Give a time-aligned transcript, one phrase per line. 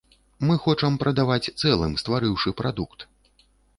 [0.51, 2.99] Мы хочам прадаваць цэлым, стварыўшы прадукт.